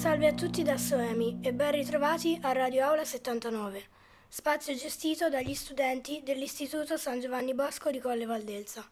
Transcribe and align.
Salve 0.00 0.28
a 0.28 0.32
tutti 0.32 0.62
da 0.62 0.78
Soemi 0.78 1.40
e 1.42 1.52
ben 1.52 1.72
ritrovati 1.72 2.38
a 2.40 2.52
Radio 2.52 2.86
Aula 2.86 3.04
79, 3.04 3.84
spazio 4.28 4.74
gestito 4.74 5.28
dagli 5.28 5.54
studenti 5.54 6.22
dell'Istituto 6.24 6.96
San 6.96 7.20
Giovanni 7.20 7.52
Bosco 7.52 7.90
di 7.90 7.98
Colle 7.98 8.24
Valdelsa. 8.24 8.82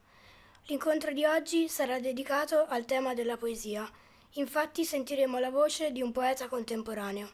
L'incontro 0.67 1.11
di 1.15 1.25
oggi 1.25 1.67
sarà 1.67 1.99
dedicato 1.99 2.67
al 2.69 2.85
tema 2.85 3.15
della 3.15 3.39
poesia, 3.39 3.91
infatti 4.33 4.85
sentiremo 4.85 5.39
la 5.39 5.49
voce 5.51 5.93
di 5.93 6.03
un 6.03 6.13
poeta 6.13 6.47
contemporaneo. 6.47 7.31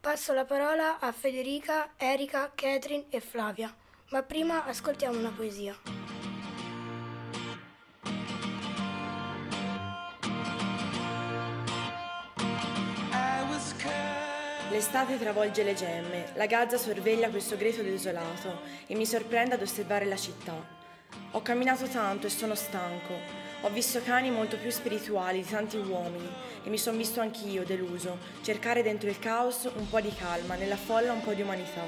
Passo 0.00 0.32
la 0.32 0.46
parola 0.46 0.98
a 0.98 1.12
Federica, 1.12 1.92
Erika, 1.98 2.50
Catherine 2.54 3.04
e 3.10 3.20
Flavia, 3.20 3.76
ma 4.08 4.22
prima 4.22 4.64
ascoltiamo 4.64 5.18
una 5.18 5.34
poesia. 5.36 6.01
L'estate 14.72 15.18
travolge 15.18 15.64
le 15.64 15.74
gemme, 15.74 16.28
la 16.32 16.46
gazza 16.46 16.78
sorveglia 16.78 17.28
questo 17.28 17.58
greto 17.58 17.82
desolato 17.82 18.62
e 18.86 18.94
mi 18.94 19.04
sorprende 19.04 19.54
ad 19.54 19.60
osservare 19.60 20.06
la 20.06 20.16
città. 20.16 20.54
Ho 21.32 21.42
camminato 21.42 21.86
tanto 21.88 22.26
e 22.26 22.30
sono 22.30 22.54
stanco. 22.54 23.12
Ho 23.60 23.68
visto 23.68 24.00
cani 24.02 24.30
molto 24.30 24.56
più 24.56 24.70
spirituali 24.70 25.42
di 25.42 25.48
tanti 25.48 25.76
uomini 25.76 26.26
e 26.64 26.70
mi 26.70 26.78
sono 26.78 26.96
visto 26.96 27.20
anch'io, 27.20 27.64
deluso, 27.64 28.16
cercare 28.40 28.82
dentro 28.82 29.10
il 29.10 29.18
caos 29.18 29.68
un 29.74 29.90
po' 29.90 30.00
di 30.00 30.12
calma, 30.14 30.54
nella 30.54 30.76
folla 30.76 31.12
un 31.12 31.22
po' 31.22 31.34
di 31.34 31.42
umanità. 31.42 31.82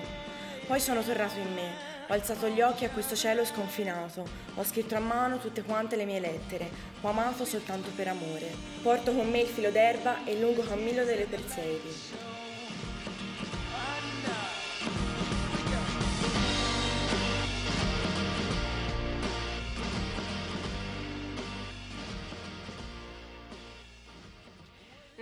Poi 0.66 0.78
sono 0.78 1.02
tornato 1.02 1.38
in 1.38 1.54
me, 1.54 1.70
ho 2.06 2.12
alzato 2.12 2.48
gli 2.48 2.60
occhi 2.60 2.84
a 2.84 2.90
questo 2.90 3.16
cielo 3.16 3.46
sconfinato, 3.46 4.26
ho 4.56 4.62
scritto 4.62 4.94
a 4.94 5.00
mano 5.00 5.38
tutte 5.38 5.62
quante 5.62 5.96
le 5.96 6.04
mie 6.04 6.20
lettere, 6.20 6.68
ho 7.00 7.08
amato 7.08 7.46
soltanto 7.46 7.88
per 7.96 8.08
amore. 8.08 8.54
Porto 8.82 9.14
con 9.14 9.30
me 9.30 9.40
il 9.40 9.48
filo 9.48 9.70
d'erba 9.70 10.22
e 10.26 10.32
il 10.32 10.40
lungo 10.40 10.62
cammino 10.62 11.02
delle 11.04 11.24
Perseidi. 11.24 12.33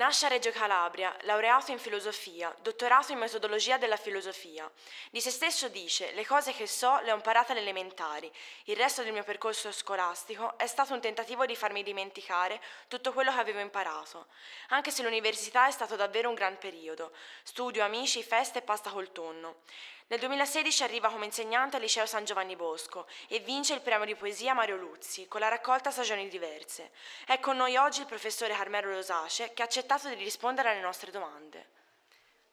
Nasce 0.02 0.26
a 0.26 0.30
Reggio 0.30 0.50
Calabria, 0.50 1.16
laureato 1.20 1.70
in 1.70 1.78
filosofia, 1.78 2.52
dottorato 2.60 3.12
in 3.12 3.18
metodologia 3.18 3.78
della 3.78 3.96
filosofia. 3.96 4.68
Di 5.12 5.20
se 5.20 5.30
stesso 5.30 5.68
dice: 5.68 6.10
Le 6.10 6.26
cose 6.26 6.52
che 6.52 6.66
so 6.66 6.98
le 7.04 7.12
ho 7.12 7.14
imparate 7.14 7.52
alle 7.52 7.60
elementari. 7.60 8.28
Il 8.64 8.74
resto 8.74 9.04
del 9.04 9.12
mio 9.12 9.22
percorso 9.22 9.70
scolastico 9.70 10.58
è 10.58 10.66
stato 10.66 10.92
un 10.92 11.00
tentativo 11.00 11.46
di 11.46 11.54
farmi 11.54 11.84
dimenticare 11.84 12.60
tutto 12.88 13.12
quello 13.12 13.32
che 13.32 13.38
avevo 13.38 13.60
imparato. 13.60 14.26
Anche 14.70 14.90
se 14.90 15.04
l'università 15.04 15.68
è 15.68 15.70
stato 15.70 15.94
davvero 15.94 16.28
un 16.28 16.34
gran 16.34 16.58
periodo. 16.58 17.12
Studio, 17.44 17.84
amici, 17.84 18.24
feste 18.24 18.58
e 18.58 18.62
pasta 18.62 18.90
col 18.90 19.12
tonno. 19.12 19.60
Nel 20.08 20.18
2016 20.18 20.82
arriva 20.82 21.08
come 21.08 21.24
insegnante 21.24 21.76
al 21.76 21.82
liceo 21.82 22.04
San 22.06 22.24
Giovanni 22.24 22.56
Bosco 22.56 23.06
e 23.28 23.38
vince 23.38 23.74
il 23.74 23.80
premio 23.80 24.04
di 24.04 24.14
poesia 24.14 24.52
Mario 24.52 24.76
Luzzi 24.76 25.26
con 25.26 25.40
la 25.40 25.48
raccolta 25.48 25.90
Stagioni 25.90 26.28
diverse. 26.28 26.90
È 27.24 27.40
con 27.40 27.56
noi 27.56 27.76
oggi 27.76 28.00
il 28.00 28.06
professore 28.06 28.54
Carmelo 28.54 28.90
Rosace 28.90 29.52
che 29.54 29.62
ha 29.62 29.64
accettato 29.64 30.08
di 30.08 30.14
rispondere 30.22 30.70
alle 30.70 30.80
nostre 30.80 31.10
domande. 31.10 31.66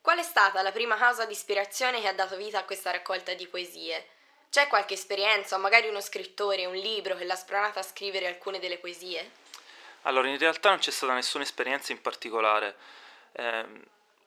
Qual 0.02 0.17
è 0.17 0.23
stata 0.23 0.61
la 0.61 0.72
prima 0.72 0.95
causa 0.95 1.25
di 1.25 1.33
ispirazione 1.33 2.00
che 2.00 2.08
ha 2.08 2.14
dato 2.14 2.38
vita 2.38 2.59
a 2.59 2.64
questa 2.64 2.92
raccolta 2.92 3.33
di 3.33 3.47
poesie? 3.47 4.08
C'è 4.50 4.67
qualche 4.67 4.94
esperienza 4.94 5.55
o 5.55 5.59
magari 5.59 5.89
uno 5.89 6.02
scrittore, 6.02 6.66
un 6.66 6.75
libro 6.75 7.16
che 7.16 7.25
l'ha 7.25 7.36
spronata 7.36 7.81
a 7.81 7.83
scrivere 7.83 8.25
alcune 8.25 8.59
delle 8.59 8.77
poesie? 8.77 9.31
Allora, 10.03 10.30
in 10.30 10.38
realtà 10.38 10.70
non 10.70 10.80
c'è 10.80 10.92
stata 10.92 11.14
nessuna 11.14 11.43
esperienza 11.43 11.92
in 11.92 12.02
particolare. 12.02 12.76
Eh, 13.33 13.65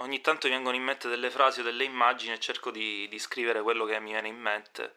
ogni 0.02 0.20
tanto 0.20 0.48
mi 0.48 0.54
vengono 0.54 0.76
in 0.76 0.82
mente 0.82 1.08
delle 1.08 1.30
frasi 1.30 1.60
o 1.60 1.62
delle 1.62 1.84
immagini 1.84 2.32
e 2.32 2.40
cerco 2.40 2.70
di, 2.70 3.08
di 3.08 3.18
scrivere 3.18 3.62
quello 3.62 3.84
che 3.84 3.98
mi 4.00 4.10
viene 4.10 4.28
in 4.28 4.38
mente. 4.38 4.94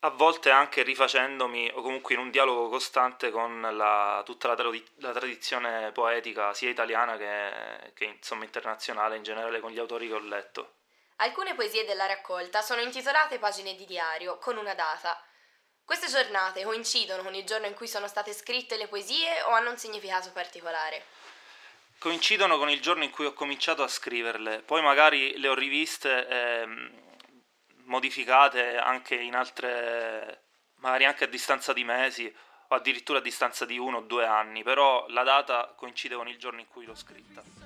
A 0.00 0.10
volte 0.10 0.50
anche 0.50 0.82
rifacendomi 0.82 1.70
o 1.74 1.82
comunque 1.82 2.14
in 2.14 2.20
un 2.20 2.30
dialogo 2.30 2.68
costante 2.68 3.30
con 3.30 3.60
la, 3.60 4.22
tutta 4.24 4.48
la, 4.48 4.54
tradi- 4.54 4.84
la, 4.96 5.12
tradizione 5.12 5.90
poetica 5.92 6.52
sia 6.52 6.70
italiana 6.70 7.16
che, 7.16 7.92
che 7.94 8.04
insomma, 8.04 8.44
internazionale, 8.44 9.16
in 9.16 9.22
generale 9.22 9.60
con 9.60 9.70
gli 9.70 9.78
autori 9.78 10.08
che 10.08 10.14
ho 10.14 10.20
letto. 10.20 10.74
Alcune 11.16 11.54
poesie 11.54 11.86
della 11.86 12.06
raccolta 12.06 12.60
sono 12.60 12.82
intitolate 12.82 13.38
pagine 13.38 13.74
di 13.74 13.86
diario 13.86 14.38
con 14.38 14.58
una 14.58 14.74
data. 14.74 15.18
Queste 15.82 16.08
giornate 16.08 16.64
coincidono 16.64 17.22
con 17.22 17.34
il 17.34 17.44
giorno 17.44 17.66
in 17.66 17.74
cui 17.74 17.88
sono 17.88 18.06
state 18.06 18.32
scritte 18.32 18.76
le 18.76 18.88
poesie 18.88 19.42
o 19.42 19.50
hanno 19.50 19.70
un 19.70 19.78
significato 19.78 20.30
particolare? 20.32 21.04
Coincidono 21.98 22.58
con 22.58 22.70
il 22.70 22.80
giorno 22.80 23.04
in 23.04 23.10
cui 23.10 23.26
ho 23.26 23.32
cominciato 23.32 23.82
a 23.82 23.88
scriverle, 23.88 24.62
poi 24.62 24.82
magari 24.82 25.36
le 25.38 25.48
ho 25.48 25.54
riviste 25.54 26.28
eh, 26.28 26.66
modificate 27.84 28.76
anche 28.76 29.14
in 29.14 29.34
altre, 29.34 30.44
magari 30.76 31.04
anche 31.04 31.24
a 31.24 31.28
distanza 31.28 31.72
di 31.72 31.84
mesi 31.84 32.32
o 32.68 32.74
addirittura 32.74 33.18
a 33.18 33.22
distanza 33.22 33.64
di 33.64 33.78
uno 33.78 33.98
o 33.98 34.02
due 34.02 34.26
anni, 34.26 34.62
però 34.62 35.06
la 35.08 35.22
data 35.22 35.72
coincide 35.76 36.16
con 36.16 36.28
il 36.28 36.38
giorno 36.38 36.60
in 36.60 36.68
cui 36.68 36.84
l'ho 36.84 36.96
scritta. 36.96 37.65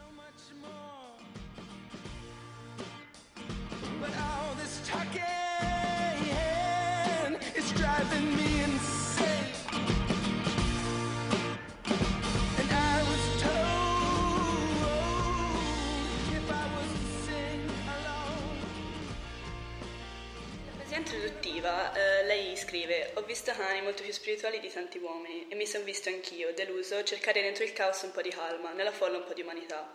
Visto 23.41 23.53
cani 23.53 23.81
molto 23.81 24.03
più 24.03 24.13
spirituali 24.13 24.61
di 24.61 24.71
tanti 24.71 24.99
uomini 24.99 25.47
e 25.49 25.55
mi 25.55 25.67
sono 25.67 25.83
visto 25.85 26.11
anch'io, 26.11 26.53
deluso, 26.53 27.03
cercare 27.05 27.41
dentro 27.41 27.65
il 27.65 27.73
caos 27.73 28.03
un 28.03 28.11
po' 28.11 28.21
di 28.21 28.29
calma, 28.29 28.73
nella 28.73 28.93
folla 28.93 29.17
un 29.17 29.25
po' 29.25 29.33
di 29.33 29.41
umanità. 29.41 29.91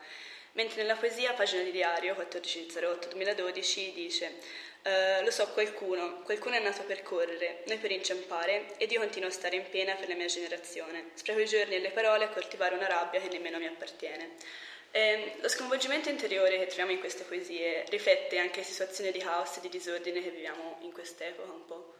Mentre 0.53 0.81
nella 0.81 0.95
poesia, 0.95 1.31
pagina 1.33 1.61
di 1.61 1.69
diario 1.69 2.15
1408-2012, 2.15 3.93
dice: 3.93 4.31
eh, 4.81 5.23
Lo 5.23 5.29
so 5.29 5.47
qualcuno, 5.49 6.23
qualcuno 6.23 6.55
è 6.55 6.59
nato 6.59 6.81
per 6.85 7.03
correre, 7.03 7.61
noi 7.67 7.77
per 7.77 7.91
inciampare, 7.91 8.73
ed 8.77 8.91
io 8.91 8.99
continuo 8.99 9.29
a 9.29 9.31
stare 9.31 9.57
in 9.57 9.69
pena 9.69 9.93
per 9.93 10.07
la 10.07 10.15
mia 10.15 10.25
generazione. 10.25 11.11
Spreco 11.13 11.39
i 11.39 11.45
giorni 11.45 11.75
e 11.75 11.79
le 11.81 11.91
parole 11.91 12.23
a 12.23 12.29
coltivare 12.29 12.73
una 12.73 12.87
rabbia 12.87 13.21
che 13.21 13.27
nemmeno 13.27 13.59
mi 13.59 13.67
appartiene. 13.67 14.37
Eh, 14.89 15.35
lo 15.39 15.49
sconvolgimento 15.49 16.09
interiore 16.09 16.57
che 16.57 16.65
troviamo 16.65 16.93
in 16.93 16.99
queste 16.99 17.25
poesie 17.25 17.85
riflette 17.89 18.39
anche 18.39 18.61
la 18.61 18.65
situazione 18.65 19.11
di 19.11 19.19
caos 19.19 19.57
e 19.57 19.61
di 19.61 19.69
disordine 19.69 20.23
che 20.23 20.31
viviamo 20.31 20.79
in 20.81 20.91
quest'epoca 20.91 21.51
un 21.51 21.65
po'. 21.65 21.94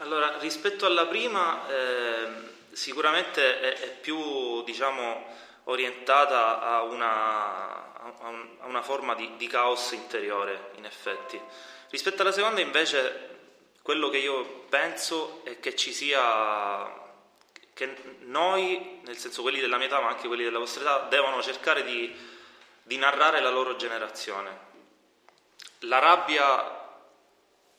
Allora, 0.00 0.38
rispetto 0.38 0.86
alla 0.86 1.06
prima, 1.06 1.68
eh, 1.68 2.26
sicuramente 2.72 3.60
è, 3.60 3.80
è, 3.80 3.88
più, 3.90 4.64
diciamo, 4.64 5.26
orientata 5.64 6.58
a 6.62 6.82
una, 6.84 7.92
a 8.00 8.66
una 8.66 8.80
forma 8.80 9.14
di, 9.14 9.36
di 9.36 9.46
caos 9.46 9.92
interiore, 9.92 10.70
in 10.76 10.86
effetti. 10.86 11.38
Rispetto 11.90 12.22
alla 12.22 12.32
seconda, 12.32 12.62
invece, 12.62 13.28
quello 13.82 14.08
che 14.08 14.16
io 14.16 14.64
penso 14.70 15.42
è 15.44 15.60
che 15.60 15.76
ci 15.76 15.92
sia 15.92 16.98
che 17.74 17.94
noi, 18.20 19.00
nel 19.04 19.18
senso 19.18 19.42
quelli 19.42 19.60
della 19.60 19.76
mia 19.76 19.86
età, 19.86 20.00
ma 20.00 20.08
anche 20.08 20.28
quelli 20.28 20.44
della 20.44 20.58
vostra 20.58 20.80
età, 20.80 21.08
devono 21.10 21.42
cercare 21.42 21.84
di, 21.84 22.10
di 22.84 22.96
narrare 22.96 23.42
la 23.42 23.50
loro 23.50 23.76
generazione. 23.76 24.68
La 25.80 25.98
rabbia 25.98 26.79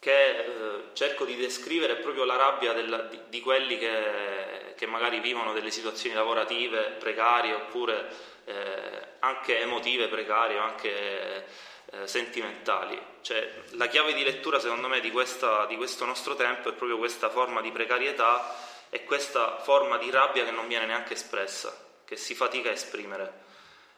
che 0.01 0.29
eh, 0.29 0.84
cerco 0.93 1.26
di 1.26 1.35
descrivere 1.35 1.97
proprio 1.97 2.23
la 2.23 2.35
rabbia 2.35 2.73
della, 2.73 3.03
di, 3.03 3.20
di, 3.29 3.40
quelli 3.40 3.78
che, 3.78 4.73
che, 4.76 4.87
magari 4.87 5.20
vivono 5.20 5.53
delle 5.53 5.70
situazioni 5.70 6.16
lavorative 6.16 6.96
precarie 6.97 7.53
oppure 7.53 8.09
eh, 8.46 9.08
anche 9.20 9.59
emotive 9.59 10.08
precarie 10.08 10.58
anche 10.58 11.46
eh, 11.91 12.08
sentimentali. 12.08 12.99
Cioè, 13.22 13.47
la 13.73 13.85
chiave 13.85 14.14
di 14.14 14.23
lettura 14.23 14.59
secondo 14.59 14.87
me 14.87 15.02
di, 15.02 15.11
questa, 15.11 15.67
di 15.67 15.76
questo 15.76 16.03
nostro 16.03 16.34
tempo 16.34 16.70
è 16.70 16.73
proprio 16.73 16.97
questa 16.97 17.29
forma 17.29 17.61
di 17.61 17.72
precarietà 17.72 18.55
è 18.90 19.03
questa 19.03 19.59
forma 19.59 19.97
di 19.97 20.09
rabbia 20.09 20.43
che 20.43 20.52
non 20.52 20.67
viene 20.67 20.87
neanche 20.87 21.14
espressa, 21.14 21.78
che 22.05 22.17
si 22.17 22.34
fatica 22.34 22.70
a 22.70 22.73
esprimere. 22.73 23.43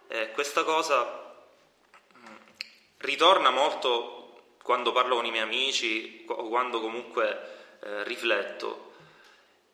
Eh, 0.10 0.32
questa 0.32 0.66
cosa 0.66 1.34
mm, 2.18 2.36
ritorna 2.98 3.52
molto 3.52 4.23
quando 4.64 4.92
parlo 4.92 5.16
con 5.16 5.26
i 5.26 5.32
miei 5.32 5.44
amici 5.44 6.24
o 6.28 6.48
quando 6.48 6.80
comunque 6.82 7.78
eh, 7.84 8.04
rifletto 8.06 8.94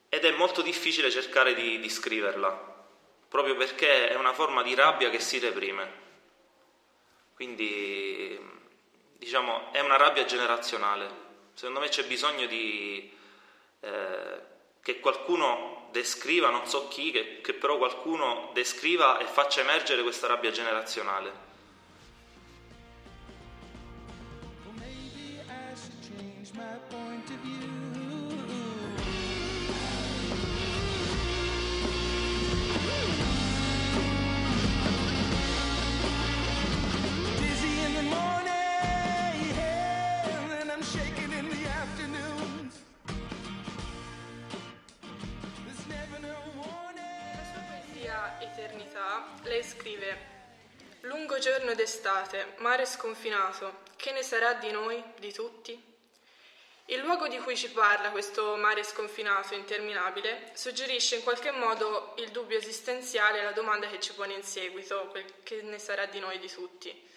ed 0.09 0.25
è 0.25 0.31
molto 0.31 0.61
difficile 0.61 1.11
cercare 1.11 1.53
di, 1.53 1.79
di 1.79 1.89
scriverla, 1.89 2.85
proprio 3.29 3.55
perché 3.55 4.09
è 4.09 4.15
una 4.15 4.33
forma 4.33 4.63
di 4.63 4.73
rabbia 4.73 5.09
che 5.09 5.19
si 5.19 5.37
reprime. 5.37 6.07
Quindi 7.35 8.37
diciamo 9.17 9.71
è 9.71 9.79
una 9.79 9.95
rabbia 9.95 10.25
generazionale. 10.25 11.27
Secondo 11.53 11.79
me 11.79 11.87
c'è 11.89 12.03
bisogno 12.05 12.47
di... 12.47 13.15
Eh, 13.81 14.47
che 14.81 14.99
qualcuno 14.99 15.89
descriva, 15.91 16.49
non 16.49 16.65
so 16.65 16.87
chi, 16.87 17.11
che, 17.11 17.41
che 17.41 17.53
però 17.53 17.77
qualcuno 17.77 18.49
descriva 18.53 19.19
e 19.19 19.25
faccia 19.25 19.61
emergere 19.61 20.01
questa 20.01 20.27
rabbia 20.27 20.51
generazionale. 20.51 21.48
Lei 49.43 49.63
scrive 49.63 50.27
Lungo 51.01 51.37
giorno 51.39 51.73
d'estate, 51.73 52.55
mare 52.57 52.85
sconfinato, 52.85 53.83
che 53.95 54.11
ne 54.11 54.21
sarà 54.21 54.53
di 54.53 54.69
noi, 54.69 55.01
di 55.17 55.31
tutti? 55.31 55.81
Il 56.85 56.99
luogo 56.99 57.27
di 57.27 57.37
cui 57.37 57.55
ci 57.55 57.69
parla 57.69 58.09
questo 58.09 58.57
mare 58.57 58.83
sconfinato, 58.83 59.53
interminabile, 59.53 60.51
suggerisce 60.55 61.15
in 61.15 61.23
qualche 61.23 61.51
modo 61.51 62.15
il 62.17 62.31
dubbio 62.31 62.57
esistenziale 62.57 63.39
e 63.39 63.43
la 63.43 63.51
domanda 63.51 63.87
che 63.87 63.99
ci 64.01 64.11
pone 64.13 64.33
in 64.33 64.43
seguito, 64.43 65.09
che 65.43 65.61
ne 65.61 65.79
sarà 65.79 66.05
di 66.07 66.19
noi, 66.19 66.37
di 66.39 66.51
tutti. 66.51 67.07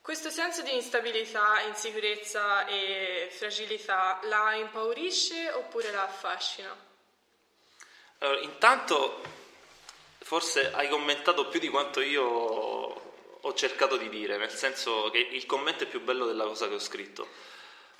Questo 0.00 0.30
senso 0.30 0.62
di 0.62 0.74
instabilità, 0.74 1.60
insicurezza 1.62 2.66
e 2.66 3.28
fragilità 3.32 4.20
la 4.24 4.54
impaurisce 4.54 5.50
oppure 5.50 5.90
la 5.90 6.04
affascina? 6.04 6.76
Allora, 8.18 8.40
intanto 8.40 9.22
forse 10.20 10.72
hai 10.72 10.88
commentato 10.88 11.48
più 11.48 11.58
di 11.58 11.68
quanto 11.68 12.00
io 12.00 12.24
ho 13.42 13.54
cercato 13.54 13.96
di 13.96 14.08
dire, 14.08 14.36
nel 14.36 14.50
senso 14.50 15.10
che 15.10 15.18
il 15.18 15.46
commento 15.46 15.84
è 15.84 15.86
più 15.86 16.02
bello 16.02 16.26
della 16.26 16.44
cosa 16.44 16.68
che 16.68 16.74
ho 16.74 16.78
scritto. 16.78 17.26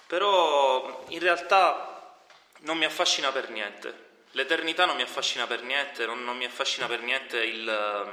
Però 0.06 1.04
in 1.08 1.18
realtà 1.18 2.14
non 2.60 2.76
mi 2.76 2.84
affascina 2.84 3.32
per 3.32 3.50
niente. 3.50 4.08
L'eternità 4.32 4.84
non 4.84 4.96
mi 4.96 5.02
affascina 5.02 5.46
per 5.46 5.62
niente, 5.62 6.06
non, 6.06 6.22
non 6.24 6.36
mi 6.36 6.44
affascina 6.44 6.86
per 6.86 7.00
niente 7.00 7.42
il, 7.42 8.12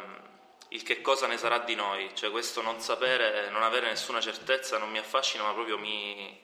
il, 0.69 0.83
che 0.83 1.01
cosa 1.01 1.27
ne 1.27 1.38
sarà 1.38 1.59
di 1.59 1.75
noi, 1.75 2.09
cioè 2.15 2.31
questo 2.31 2.62
non 2.62 2.80
sapere, 2.80 3.50
non 3.50 3.62
avere 3.62 3.88
nessuna 3.88 4.21
certezza 4.21 4.77
non 4.77 4.89
mi 4.89 4.98
affascina 4.98 5.44
ma 5.44 5.54
proprio 5.54 5.77
mi, 5.77 6.42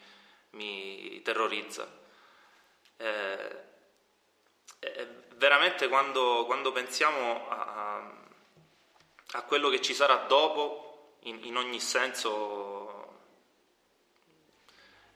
mi 0.52 1.22
terrorizza. 1.24 1.88
Eh, 2.98 3.72
veramente 5.36 5.88
quando, 5.88 6.46
quando 6.46 6.72
pensiamo 6.72 7.50
a, 7.50 8.02
a, 9.34 9.42
quello 9.44 9.70
che 9.70 9.82
ci 9.82 9.94
sarà 9.94 10.26
dopo, 10.28 11.18
in, 11.24 11.40
in 11.44 11.58
ogni 11.58 11.80
senso, 11.80 13.20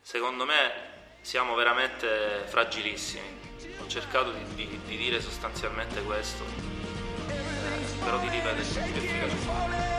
secondo 0.01 0.45
me 0.45 1.17
siamo 1.21 1.55
veramente 1.55 2.43
fragilissimi. 2.47 3.45
Ho 3.81 3.87
cercato 3.87 4.31
di, 4.31 4.43
di, 4.55 4.81
di 4.85 4.97
dire 4.97 5.21
sostanzialmente 5.21 6.01
questo, 6.03 6.43
eh, 7.27 8.03
però 8.03 8.17
di 8.19 8.29
ripetere 8.29 8.63
più 8.63 9.01
efficacemente. 9.01 9.95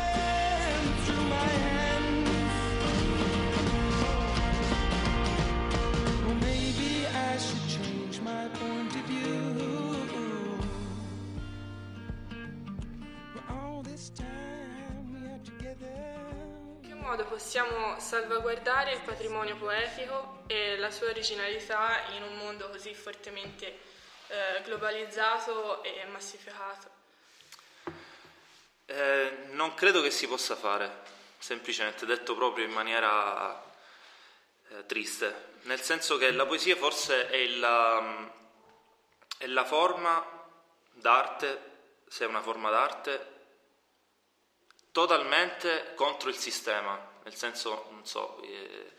Modo 17.09 17.25
possiamo 17.25 17.99
salvaguardare 17.99 18.93
il 18.93 19.01
patrimonio 19.01 19.57
poetico 19.57 20.43
e 20.47 20.77
la 20.77 20.91
sua 20.91 21.09
originalità 21.09 22.07
in 22.11 22.23
un 22.23 22.37
mondo 22.37 22.69
così 22.69 22.93
fortemente 22.93 23.79
eh, 24.27 24.61
globalizzato 24.63 25.83
e 25.83 26.05
massificato? 26.05 26.91
Eh, 28.85 29.47
non 29.53 29.73
credo 29.73 30.03
che 30.03 30.11
si 30.11 30.29
possa 30.29 30.55
fare, 30.55 31.01
semplicemente 31.39 32.05
detto 32.05 32.35
proprio 32.35 32.67
in 32.67 32.73
maniera 32.73 33.59
eh, 34.69 34.85
triste, 34.85 35.53
nel 35.63 35.81
senso 35.81 36.19
che 36.19 36.31
la 36.31 36.45
poesia 36.45 36.77
forse 36.77 37.31
è 37.31 37.47
la, 37.47 38.31
è 39.39 39.47
la 39.47 39.65
forma 39.65 40.23
d'arte, 40.93 41.61
se 42.07 42.25
è 42.25 42.29
una 42.29 42.43
forma 42.43 42.69
d'arte, 42.69 43.38
totalmente 44.93 45.93
contro 45.95 46.29
il 46.29 46.37
sistema, 46.37 46.99
nel 47.23 47.35
senso, 47.35 47.87
non 47.91 48.05
so, 48.05 48.41
eh, 48.43 48.93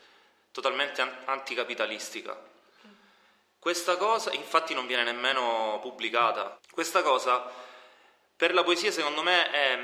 totalmente 0.52 1.00
anticapitalistica. 1.24 2.48
Questa 3.58 3.96
cosa 3.96 4.32
infatti 4.32 4.72
non 4.72 4.86
viene 4.86 5.02
nemmeno 5.02 5.78
pubblicata. 5.82 6.58
Questa 6.70 7.02
cosa 7.02 7.46
per 8.34 8.54
la 8.54 8.64
poesia 8.64 8.90
secondo 8.90 9.22
me 9.22 9.50
è 9.50 9.78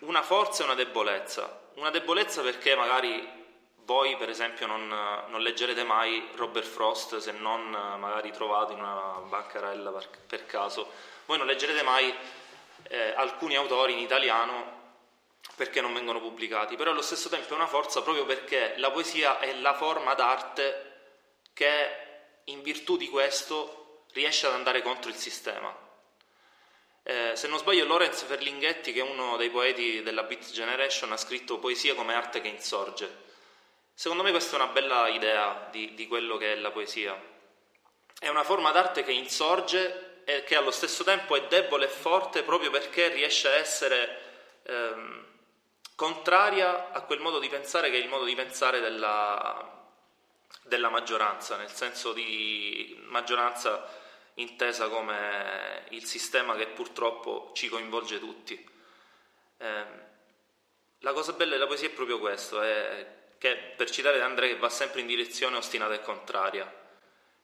una 0.00 0.22
forza 0.22 0.62
e 0.62 0.66
una 0.66 0.74
debolezza. 0.74 1.62
Una 1.76 1.88
debolezza 1.88 2.42
perché 2.42 2.76
magari 2.76 3.42
voi 3.84 4.16
per 4.16 4.28
esempio 4.28 4.66
non, 4.66 4.86
non 4.86 5.40
leggerete 5.40 5.84
mai 5.84 6.28
Robert 6.34 6.66
Frost 6.66 7.16
se 7.16 7.32
non 7.32 7.70
magari 7.70 8.30
trovato 8.30 8.72
in 8.72 8.78
una 8.78 9.22
bancarella 9.26 9.90
per, 9.90 10.08
per 10.26 10.44
caso. 10.44 10.90
Voi 11.24 11.38
non 11.38 11.46
leggerete 11.46 11.82
mai 11.82 12.14
eh, 12.88 13.14
alcuni 13.16 13.56
autori 13.56 13.94
in 13.94 14.00
italiano 14.00 14.82
perché 15.56 15.80
non 15.80 15.94
vengono 15.94 16.20
pubblicati, 16.20 16.76
però 16.76 16.90
allo 16.90 17.02
stesso 17.02 17.28
tempo 17.28 17.52
è 17.52 17.56
una 17.56 17.66
forza 17.66 18.02
proprio 18.02 18.24
perché 18.24 18.74
la 18.76 18.90
poesia 18.90 19.38
è 19.38 19.54
la 19.54 19.74
forma 19.74 20.14
d'arte 20.14 20.92
che 21.52 22.02
in 22.44 22.62
virtù 22.62 22.96
di 22.96 23.08
questo 23.08 24.04
riesce 24.12 24.46
ad 24.46 24.54
andare 24.54 24.82
contro 24.82 25.10
il 25.10 25.16
sistema. 25.16 25.82
Eh, 27.02 27.32
se 27.34 27.48
non 27.48 27.58
sbaglio 27.58 27.84
Lorenz 27.84 28.22
Ferlinghetti, 28.22 28.92
che 28.92 29.00
è 29.00 29.02
uno 29.02 29.36
dei 29.36 29.50
poeti 29.50 30.02
della 30.02 30.22
Beat 30.22 30.50
Generation, 30.50 31.12
ha 31.12 31.16
scritto 31.16 31.58
poesia 31.58 31.94
come 31.94 32.14
arte 32.14 32.40
che 32.40 32.48
insorge. 32.48 33.22
Secondo 33.92 34.22
me 34.22 34.30
questa 34.30 34.56
è 34.56 34.60
una 34.60 34.72
bella 34.72 35.08
idea 35.08 35.68
di, 35.70 35.94
di 35.94 36.08
quello 36.08 36.36
che 36.36 36.52
è 36.52 36.56
la 36.56 36.70
poesia. 36.70 37.16
È 38.18 38.28
una 38.28 38.42
forma 38.42 38.70
d'arte 38.70 39.04
che 39.04 39.12
insorge 39.12 40.22
e 40.24 40.42
che 40.44 40.56
allo 40.56 40.70
stesso 40.70 41.04
tempo 41.04 41.36
è 41.36 41.46
debole 41.46 41.84
e 41.84 41.88
forte 41.88 42.42
proprio 42.42 42.70
perché 42.70 43.08
riesce 43.08 43.48
a 43.48 43.54
essere... 43.54 44.18
Ehm, 44.64 45.32
contraria 45.94 46.92
a 46.92 47.02
quel 47.02 47.20
modo 47.20 47.38
di 47.38 47.48
pensare 47.48 47.90
che 47.90 47.96
è 47.96 48.02
il 48.02 48.08
modo 48.08 48.24
di 48.24 48.34
pensare 48.34 48.80
della, 48.80 49.86
della 50.62 50.88
maggioranza, 50.88 51.56
nel 51.56 51.70
senso 51.70 52.12
di 52.12 53.00
maggioranza 53.06 54.02
intesa 54.34 54.88
come 54.88 55.84
il 55.90 56.04
sistema 56.04 56.56
che 56.56 56.66
purtroppo 56.66 57.52
ci 57.54 57.68
coinvolge 57.68 58.18
tutti. 58.18 58.70
Eh, 59.58 59.84
la 60.98 61.12
cosa 61.12 61.32
bella 61.32 61.52
della 61.52 61.66
poesia 61.66 61.88
è 61.88 61.92
proprio 61.92 62.18
questo, 62.18 62.62
è 62.62 63.22
che 63.38 63.56
per 63.76 63.90
citare 63.90 64.20
Andrea 64.22 64.48
che 64.48 64.56
va 64.56 64.70
sempre 64.70 65.00
in 65.00 65.06
direzione 65.06 65.56
ostinata 65.56 65.94
e 65.94 66.00
contraria. 66.00 66.82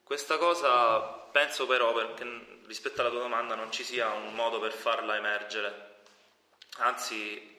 Questa 0.02 0.38
cosa 0.38 0.98
penso 1.30 1.66
però, 1.66 1.92
perché 1.92 2.58
rispetto 2.66 3.00
alla 3.00 3.10
tua 3.10 3.20
domanda, 3.20 3.54
non 3.54 3.70
ci 3.70 3.84
sia 3.84 4.10
un 4.10 4.34
modo 4.34 4.58
per 4.58 4.72
farla 4.72 5.16
emergere, 5.16 5.98
anzi 6.78 7.49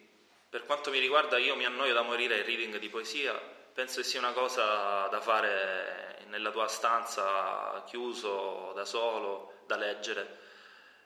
per 0.51 0.65
quanto 0.65 0.91
mi 0.91 1.00
riguarda 1.00 1.38
io 1.38 1.55
mi 1.55 1.63
annoio 1.63 1.93
da 1.93 2.01
morire 2.01 2.36
il 2.36 2.43
reading 2.43 2.77
di 2.77 2.89
poesia, 2.89 3.34
penso 3.74 4.01
che 4.01 4.03
sia 4.05 4.20
una 4.20 4.34
cosa 4.34 5.08
da 5.08 5.22
fare 5.22 6.25
nella 6.27 6.51
tua 6.51 6.67
stanza, 6.67 7.81
chiuso, 7.86 8.74
da 8.75 8.84
solo, 8.84 9.62
da 9.65 9.77
leggere. 9.77 10.39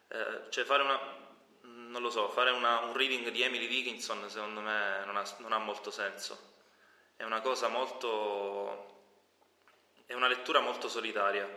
Eh, 0.08 0.50
cioè 0.50 0.64
fare 0.64 0.82
una, 0.82 1.00
non 1.62 2.02
lo 2.02 2.10
so, 2.10 2.28
fare 2.30 2.50
una, 2.50 2.80
un 2.80 2.94
reading 2.94 3.30
di 3.30 3.44
Emily 3.44 3.68
Dickinson 3.68 4.28
secondo 4.32 4.62
me 4.62 5.06
non 5.06 5.16
ha, 5.16 5.24
non 5.38 5.52
ha 5.52 5.60
molto 5.60 5.92
senso. 5.92 6.54
È 7.16 7.22
una 7.22 7.42
cosa 7.42 7.68
molto... 7.68 9.04
è 10.08 10.14
una 10.14 10.28
lettura 10.28 10.60
molto 10.60 10.90
solitaria, 10.90 11.48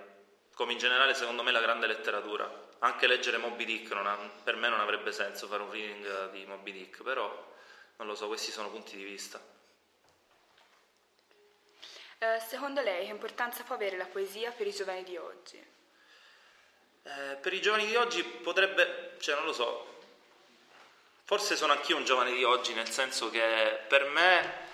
come 0.52 0.72
in 0.72 0.78
generale 0.78 1.14
secondo 1.14 1.42
me 1.42 1.52
la 1.52 1.60
grande 1.60 1.86
letteratura. 1.86 2.66
Anche 2.80 3.06
leggere 3.06 3.38
Moby 3.38 3.64
Dick 3.64 3.90
ha, 3.92 4.30
per 4.44 4.56
me 4.56 4.68
non 4.68 4.80
avrebbe 4.80 5.10
senso 5.10 5.46
fare 5.46 5.62
un 5.62 5.70
reading 5.70 6.30
di 6.32 6.44
Moby 6.44 6.72
Dick, 6.72 7.02
però 7.02 7.56
non 7.98 8.06
lo 8.06 8.14
so, 8.14 8.26
questi 8.28 8.50
sono 8.50 8.70
punti 8.70 8.96
di 8.96 9.04
vista. 9.04 9.40
Eh, 12.20 12.40
secondo 12.46 12.80
lei 12.80 13.04
che 13.04 13.12
importanza 13.12 13.62
può 13.62 13.74
avere 13.74 13.96
la 13.96 14.06
poesia 14.06 14.50
per 14.50 14.66
i 14.66 14.72
giovani 14.72 15.04
di 15.04 15.16
oggi? 15.16 15.56
Eh, 17.02 17.36
per 17.40 17.52
i 17.52 17.60
giovani 17.60 17.86
di 17.86 17.94
oggi 17.96 18.22
potrebbe, 18.22 19.16
cioè 19.20 19.34
non 19.36 19.44
lo 19.44 19.52
so, 19.52 20.00
forse 21.24 21.56
sono 21.56 21.72
anch'io 21.72 21.96
un 21.96 22.04
giovane 22.04 22.32
di 22.32 22.42
oggi, 22.44 22.74
nel 22.74 22.88
senso 22.88 23.30
che 23.30 23.80
per 23.86 24.06
me 24.06 24.66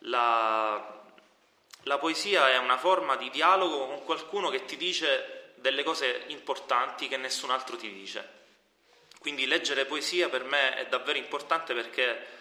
la, 0.00 1.04
la 1.82 1.98
poesia 1.98 2.50
è 2.50 2.56
una 2.56 2.78
forma 2.78 3.16
di 3.16 3.30
dialogo 3.30 3.86
con 3.86 4.04
qualcuno 4.04 4.48
che 4.48 4.64
ti 4.64 4.76
dice 4.76 5.52
delle 5.56 5.82
cose 5.82 6.24
importanti 6.28 7.08
che 7.08 7.16
nessun 7.16 7.50
altro 7.50 7.76
ti 7.76 7.92
dice. 7.92 8.40
Quindi 9.18 9.46
leggere 9.46 9.84
poesia 9.84 10.28
per 10.28 10.44
me 10.44 10.76
è 10.76 10.86
davvero 10.86 11.18
importante 11.18 11.74
perché 11.74 12.40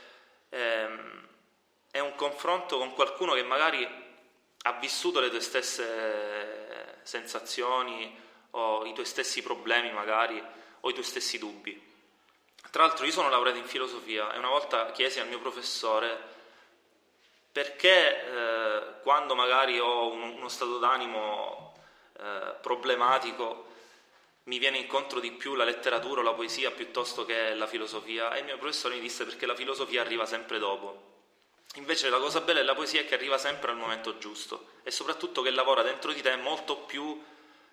ehm, 0.51 1.27
è 1.89 2.00
un 2.00 2.15
confronto 2.15 2.77
con 2.77 2.93
qualcuno 2.93 3.34
che 3.34 3.43
magari 3.43 3.88
ha 4.63 4.72
vissuto 4.74 5.20
le 5.20 5.29
tue 5.29 5.41
stesse 5.41 7.00
sensazioni 7.03 8.15
o 8.51 8.86
i 8.86 8.93
tuoi 8.93 9.05
stessi 9.05 9.41
problemi 9.41 9.91
magari 9.91 10.41
o 10.81 10.89
i 10.89 10.93
tuoi 10.93 11.05
stessi 11.05 11.38
dubbi. 11.39 11.89
Tra 12.70 12.86
l'altro 12.86 13.05
io 13.05 13.12
sono 13.12 13.29
laureato 13.29 13.58
in 13.58 13.65
filosofia 13.65 14.31
e 14.34 14.38
una 14.38 14.50
volta 14.50 14.91
chiesi 14.91 15.20
al 15.20 15.27
mio 15.27 15.39
professore 15.39 16.29
perché 17.51 18.24
eh, 18.24 18.81
quando 19.01 19.36
magari 19.36 19.77
ho 19.79 20.10
un, 20.10 20.22
uno 20.22 20.48
stato 20.48 20.77
d'animo 20.77 21.74
eh, 22.17 22.55
problematico 22.62 23.71
mi 24.44 24.58
viene 24.58 24.78
incontro 24.78 25.20
di 25.20 25.32
più 25.32 25.56
la 25.56 25.64
letteratura 25.64 26.22
o 26.22 26.24
la 26.24 26.34
poesia 26.34 26.72
piuttosto 26.72 27.26
che 27.26 27.54
la 27.54 27.68
filosofia 27.68 28.34
e 28.34 28.40
il 28.40 28.46
mio 28.46 28.58
professore 28.58 28.96
mi 28.96 29.02
disse 29.02 29.24
perché 29.24 29.46
la 29.46 29.56
filosofia 29.56 30.02
arriva 30.02 30.26
sempre 30.26 30.58
dopo. 30.60 31.10
Invece 31.76 32.10
la 32.10 32.18
cosa 32.18 32.42
bella 32.42 32.60
della 32.60 32.76
poesia 32.76 33.02
è 33.02 33.06
che 33.06 33.16
arriva 33.16 33.38
sempre 33.38 33.72
al 33.72 33.78
momento 33.78 34.18
giusto 34.18 34.72
e 34.84 34.92
soprattutto 34.92 35.42
che 35.42 35.52
lavora 35.52 35.84
dentro 35.84 36.12
di 36.12 36.22
te 36.22 36.36
molto 36.36 36.78
più 36.78 37.24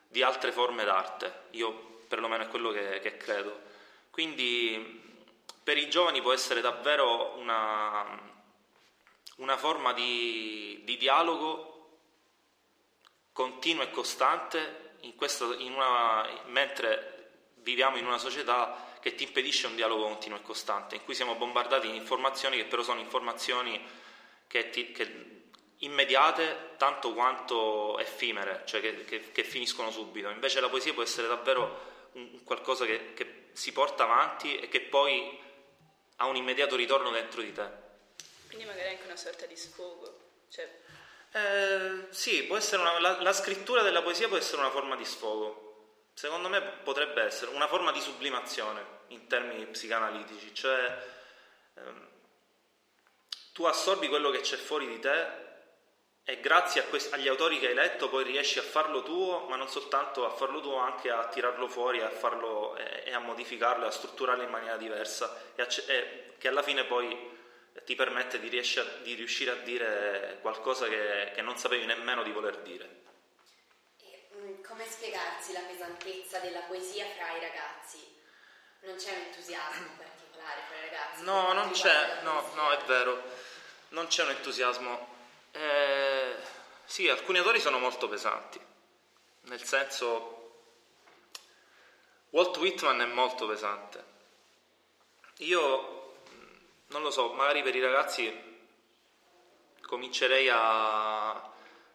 di 0.06 0.22
altre 0.22 0.52
forme 0.52 0.84
d'arte. 0.84 1.46
Io 1.50 2.02
perlomeno 2.06 2.44
è 2.44 2.48
quello 2.48 2.70
che, 2.70 3.00
che 3.00 3.16
credo. 3.16 3.66
Quindi 4.10 5.06
per 5.62 5.76
i 5.76 5.90
giovani 5.90 6.22
può 6.22 6.32
essere 6.32 6.60
davvero 6.60 7.34
una, 7.36 8.18
una 9.36 9.56
forma 9.56 9.92
di, 9.92 10.80
di, 10.84 10.96
dialogo 10.96 12.00
continuo 13.32 13.82
e 13.82 13.90
costante 13.90 14.87
in 15.00 15.14
questo, 15.14 15.56
in 15.58 15.72
una, 15.72 16.26
mentre 16.46 17.30
viviamo 17.56 17.96
in 17.96 18.06
una 18.06 18.18
società 18.18 18.86
che 19.00 19.14
ti 19.14 19.24
impedisce 19.24 19.66
un 19.66 19.76
dialogo 19.76 20.04
continuo 20.04 20.38
e 20.38 20.42
costante, 20.42 20.96
in 20.96 21.04
cui 21.04 21.14
siamo 21.14 21.34
bombardati 21.34 21.90
di 21.90 21.96
informazioni 21.96 22.56
che 22.56 22.64
però 22.64 22.82
sono 22.82 23.00
informazioni 23.00 23.80
che, 24.46 24.70
ti, 24.70 24.92
che 24.92 25.50
immediate 25.78 26.74
tanto 26.76 27.12
quanto 27.12 27.98
effimere, 27.98 28.62
cioè 28.64 28.80
che, 28.80 29.04
che, 29.04 29.32
che, 29.32 29.44
finiscono 29.44 29.90
subito. 29.90 30.28
Invece 30.30 30.60
la 30.60 30.68
poesia 30.68 30.92
può 30.92 31.02
essere 31.02 31.28
davvero 31.28 32.08
un, 32.12 32.42
qualcosa 32.42 32.84
che, 32.84 33.12
che, 33.14 33.50
si 33.52 33.72
porta 33.72 34.04
avanti 34.04 34.56
e 34.56 34.68
che 34.68 34.80
poi 34.80 35.38
ha 36.16 36.26
un 36.26 36.36
immediato 36.36 36.76
ritorno 36.76 37.10
dentro 37.10 37.42
di 37.42 37.52
te. 37.52 37.68
Quindi 38.46 38.64
magari 38.64 38.88
anche 38.88 39.04
una 39.04 39.16
sorta 39.16 39.46
di 39.46 39.56
sfogo. 39.56 40.18
Cioè... 40.48 40.86
Eh, 41.30 42.06
sì, 42.10 42.48
una, 42.48 42.98
la, 43.00 43.22
la 43.22 43.32
scrittura 43.32 43.82
della 43.82 44.02
poesia 44.02 44.28
può 44.28 44.36
essere 44.36 44.60
una 44.60 44.70
forma 44.70 44.96
di 44.96 45.04
sfogo. 45.04 45.66
Secondo 46.14 46.48
me 46.48 46.60
potrebbe 46.60 47.22
essere 47.22 47.52
una 47.52 47.68
forma 47.68 47.92
di 47.92 48.00
sublimazione 48.00 48.96
in 49.08 49.26
termini 49.28 49.64
psicanalitici, 49.66 50.52
cioè 50.52 51.06
ehm, 51.74 52.08
tu 53.52 53.64
assorbi 53.64 54.08
quello 54.08 54.30
che 54.30 54.40
c'è 54.40 54.56
fuori 54.56 54.88
di 54.88 54.98
te 54.98 55.46
e 56.24 56.40
grazie 56.40 56.84
quest- 56.88 57.12
agli 57.14 57.28
autori 57.28 57.58
che 57.58 57.68
hai 57.68 57.74
letto 57.74 58.08
poi 58.08 58.24
riesci 58.24 58.58
a 58.58 58.62
farlo 58.62 59.02
tuo, 59.02 59.46
ma 59.48 59.56
non 59.56 59.68
soltanto 59.68 60.26
a 60.26 60.30
farlo 60.30 60.60
tuo, 60.60 60.76
anche 60.76 61.10
a 61.10 61.26
tirarlo 61.28 61.68
fuori 61.68 62.00
a 62.02 62.10
farlo, 62.10 62.76
e, 62.76 63.04
e, 63.06 63.12
a 63.12 63.18
modificarlo, 63.20 63.86
a 63.86 63.90
strutturarlo 63.90 64.42
in 64.42 64.50
maniera 64.50 64.76
diversa 64.76 65.52
e, 65.54 65.62
a, 65.62 65.68
e 65.86 66.34
che 66.36 66.48
alla 66.48 66.62
fine 66.62 66.84
poi 66.84 67.37
ti 67.84 67.94
permette 67.94 68.38
di, 68.38 68.58
a, 68.58 68.84
di 69.02 69.14
riuscire 69.14 69.50
a 69.50 69.56
dire 69.56 70.38
qualcosa 70.40 70.88
che, 70.88 71.32
che 71.34 71.42
non 71.42 71.56
sapevi 71.56 71.86
nemmeno 71.86 72.22
di 72.22 72.30
voler 72.30 72.58
dire. 72.58 73.06
Come 74.66 74.84
spiegarsi 74.84 75.52
la 75.52 75.60
pesantezza 75.60 76.38
della 76.38 76.60
poesia 76.60 77.06
fra 77.16 77.36
i 77.36 77.40
ragazzi? 77.40 78.16
Non 78.80 78.96
c'è 78.96 79.10
un 79.10 79.22
entusiasmo 79.22 79.88
particolare 79.96 80.60
fra 80.68 80.76
i 80.76 80.80
ragazzi? 80.80 81.24
No, 81.24 81.52
non 81.52 81.70
c'è, 81.72 82.22
no, 82.22 82.48
no, 82.54 82.70
è 82.70 82.84
vero, 82.84 83.22
non 83.88 84.06
c'è 84.06 84.22
un 84.22 84.30
entusiasmo. 84.30 85.16
Eh, 85.50 86.36
sì, 86.84 87.08
alcuni 87.08 87.38
autori 87.38 87.60
sono 87.60 87.78
molto 87.78 88.08
pesanti, 88.08 88.60
nel 89.42 89.64
senso 89.64 90.38
Walt 92.30 92.56
Whitman 92.58 93.00
è 93.00 93.06
molto 93.06 93.46
pesante. 93.46 94.04
Io 95.38 95.97
non 96.88 97.02
lo 97.02 97.10
so, 97.10 97.32
magari 97.32 97.62
per 97.62 97.74
i 97.74 97.80
ragazzi 97.80 98.46
comincerei 99.80 100.48
a, 100.48 101.30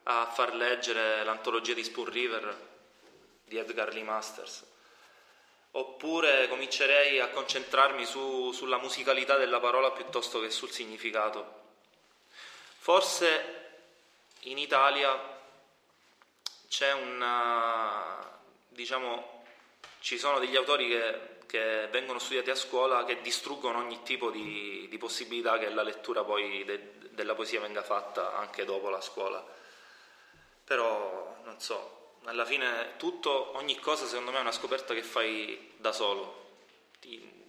a 0.03 0.25
far 0.27 0.55
leggere 0.55 1.23
l'antologia 1.23 1.73
di 1.73 1.83
Spoon 1.83 2.09
River 2.09 2.71
di 3.45 3.57
Edgar 3.57 3.93
Lee 3.93 4.03
Masters. 4.03 4.71
Oppure 5.71 6.47
comincerei 6.47 7.19
a 7.19 7.29
concentrarmi 7.29 8.05
su, 8.05 8.51
sulla 8.51 8.77
musicalità 8.77 9.37
della 9.37 9.59
parola 9.59 9.91
piuttosto 9.91 10.39
che 10.39 10.51
sul 10.51 10.69
significato. 10.69 11.61
Forse 12.77 13.61
in 14.41 14.57
Italia 14.57 15.39
c'è 16.67 16.91
una, 16.91 18.39
diciamo, 18.67 19.45
ci 19.99 20.19
sono 20.19 20.37
degli 20.39 20.55
autori 20.55 20.87
che, 20.89 21.32
che, 21.45 21.87
vengono 21.91 22.19
studiati 22.19 22.49
a 22.49 22.55
scuola 22.55 23.03
che 23.05 23.21
distruggono 23.21 23.79
ogni 23.79 24.01
tipo 24.03 24.29
di, 24.29 24.87
di 24.89 24.97
possibilità 24.97 25.57
che 25.57 25.69
la 25.69 25.83
lettura 25.83 26.23
poi 26.23 26.63
de, 26.63 26.93
della 27.11 27.35
poesia 27.35 27.59
venga 27.59 27.83
fatta 27.83 28.35
anche 28.35 28.65
dopo 28.65 28.89
la 28.89 29.01
scuola. 29.01 29.45
Però 30.63 31.37
non 31.43 31.59
so, 31.59 32.15
alla 32.25 32.45
fine 32.45 32.93
tutto, 32.97 33.55
ogni 33.57 33.79
cosa 33.79 34.05
secondo 34.05 34.31
me 34.31 34.37
è 34.37 34.41
una 34.41 34.51
scoperta 34.51 34.93
che 34.93 35.03
fai 35.03 35.73
da 35.77 35.91
solo. 35.91 36.41
Ti, 36.99 37.41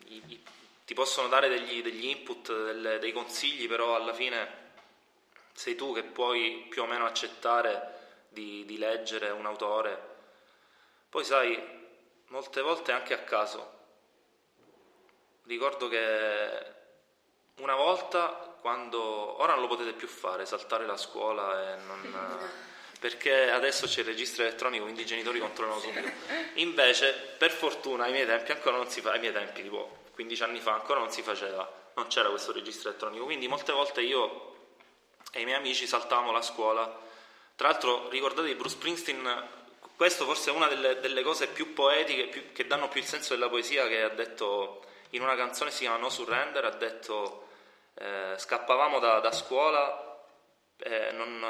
ti 0.84 0.94
possono 0.94 1.28
dare 1.28 1.48
degli, 1.48 1.82
degli 1.82 2.06
input, 2.06 2.52
delle, 2.64 2.98
dei 2.98 3.12
consigli, 3.12 3.66
però 3.66 3.94
alla 3.94 4.12
fine 4.12 4.62
sei 5.52 5.76
tu 5.76 5.94
che 5.94 6.02
puoi 6.02 6.66
più 6.68 6.82
o 6.82 6.86
meno 6.86 7.06
accettare 7.06 8.26
di, 8.28 8.64
di 8.66 8.76
leggere 8.76 9.30
un 9.30 9.46
autore. 9.46 10.12
Poi 11.08 11.24
sai, 11.24 11.58
molte 12.28 12.60
volte 12.60 12.92
anche 12.92 13.14
a 13.14 13.22
caso. 13.22 13.73
Ricordo 15.46 15.88
che 15.88 16.72
una 17.56 17.74
volta, 17.74 18.56
quando 18.60 19.00
ora 19.40 19.52
non 19.52 19.62
lo 19.62 19.68
potete 19.68 19.92
più 19.92 20.08
fare, 20.08 20.46
saltare 20.46 20.86
la 20.86 20.96
scuola 20.96 21.74
e 21.74 21.76
non 21.86 22.62
perché 23.04 23.50
adesso 23.50 23.86
c'è 23.86 24.00
il 24.00 24.06
registro 24.06 24.44
elettronico, 24.44 24.84
quindi 24.84 25.02
i 25.02 25.06
genitori 25.06 25.38
controllano 25.38 25.78
subito. 25.78 26.10
Invece, 26.54 27.12
per 27.36 27.50
fortuna, 27.50 28.04
ai 28.04 28.12
miei 28.12 28.24
tempi 28.24 28.52
ancora 28.52 28.76
non 28.76 28.88
si 28.88 29.02
fa, 29.02 29.10
ai 29.10 29.20
miei 29.20 29.32
tempi, 29.34 29.62
tipo 29.62 30.04
15 30.12 30.42
anni 30.42 30.60
fa, 30.60 30.72
ancora 30.72 31.00
non 31.00 31.10
si 31.10 31.20
faceva, 31.20 31.70
non 31.96 32.06
c'era 32.06 32.30
questo 32.30 32.52
registro 32.52 32.88
elettronico, 32.88 33.24
quindi 33.24 33.46
molte 33.46 33.72
volte 33.72 34.00
io 34.00 34.52
e 35.32 35.42
i 35.42 35.44
miei 35.44 35.58
amici 35.58 35.86
saltavamo 35.86 36.32
la 36.32 36.40
scuola. 36.40 37.02
Tra 37.56 37.68
l'altro, 37.68 38.08
ricordate 38.08 38.54
Bruce 38.54 38.76
Springsteen, 38.76 39.48
questo 39.96 40.24
forse 40.24 40.50
è 40.50 40.54
una 40.54 40.68
delle, 40.68 40.98
delle 41.00 41.22
cose 41.22 41.48
più 41.48 41.74
poetiche, 41.74 42.28
più, 42.28 42.52
che 42.52 42.66
danno 42.66 42.88
più 42.88 43.00
il 43.00 43.06
senso 43.06 43.34
della 43.34 43.50
poesia, 43.50 43.86
che 43.86 44.00
ha 44.00 44.08
detto 44.08 44.82
in 45.14 45.22
una 45.22 45.36
canzone 45.36 45.70
si 45.70 45.80
chiama 45.80 45.96
No 45.96 46.10
Surrender, 46.10 46.64
ha 46.64 46.70
detto 46.70 47.48
eh, 47.94 48.34
scappavamo 48.36 48.98
da, 48.98 49.20
da 49.20 49.32
scuola, 49.32 50.26
eh, 50.78 51.12
non 51.12 51.42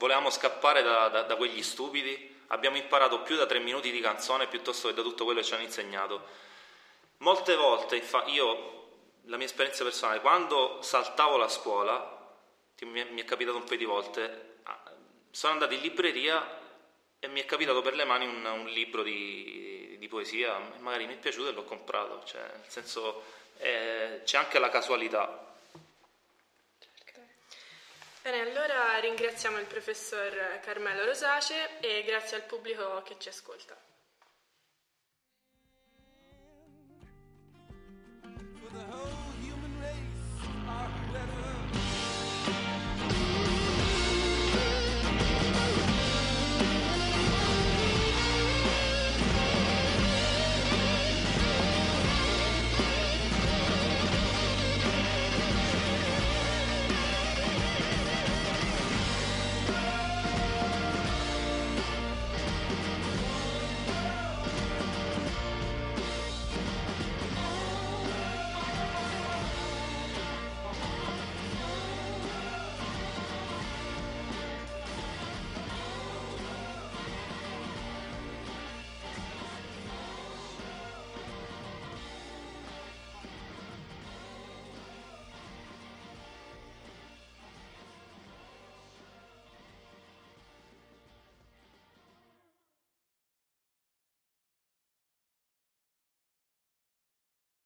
volevamo 0.00 0.30
scappare 0.30 0.82
da, 0.82 1.08
da, 1.08 1.22
da, 1.22 1.36
quegli 1.36 1.62
stupidi, 1.62 2.42
abbiamo 2.48 2.76
imparato 2.76 3.22
più 3.22 3.36
da 3.36 3.46
tre 3.46 3.60
minuti 3.60 3.90
di 3.90 4.00
canzone 4.00 4.48
piuttosto 4.48 4.88
che 4.88 4.94
da 4.94 5.02
tutto 5.02 5.24
quello 5.24 5.40
che 5.40 5.46
ci 5.46 5.54
hanno 5.54 5.62
insegnato. 5.62 6.26
Molte 7.18 7.54
volte, 7.54 7.96
infatti, 7.96 8.32
io, 8.32 8.88
la 9.24 9.36
mia 9.36 9.46
esperienza 9.46 9.84
personale, 9.84 10.20
quando 10.20 10.80
saltavo 10.80 11.36
la 11.36 11.48
scuola, 11.48 12.18
mi 12.80 13.00
è, 13.00 13.04
mi 13.10 13.20
è 13.20 13.24
capitato 13.24 13.58
un 13.58 13.64
paio 13.64 13.78
di 13.78 13.84
volte, 13.84 14.58
ah, 14.62 14.92
sono 15.30 15.52
andato 15.52 15.74
in 15.74 15.80
libreria 15.80 16.58
e 17.18 17.28
mi 17.28 17.42
è 17.42 17.44
capitato 17.44 17.82
per 17.82 17.94
le 17.94 18.04
mani 18.04 18.26
un, 18.26 18.42
un 18.44 18.66
libro 18.68 19.02
di, 19.02 19.79
di, 20.00 20.08
poesia, 20.08 20.58
magari 20.78 21.06
mi 21.06 21.14
è 21.14 21.18
piaciuto 21.18 21.50
e 21.50 21.52
l'ho 21.52 21.64
comprato, 21.64 22.24
cioè, 22.24 22.40
nel 22.40 22.68
senso 22.68 23.22
eh, 23.58 24.22
c'è 24.24 24.38
anche 24.38 24.58
la 24.58 24.70
casualità 24.70 25.48
Bene, 28.22 28.50
allora 28.50 28.98
ringraziamo 28.98 29.58
il 29.58 29.64
professor 29.64 30.60
Carmelo 30.60 31.06
Rosace 31.06 31.80
e 31.80 32.02
grazie 32.04 32.36
al 32.36 32.42
pubblico 32.42 33.02
che 33.02 33.16
ci 33.18 33.30
ascolta. 33.30 33.74